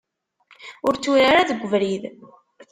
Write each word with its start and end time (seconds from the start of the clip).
Ur 0.87 0.93
tturar 0.95 1.27
ara 1.33 1.49
deg 1.49 1.59
ubrid. 1.65 2.03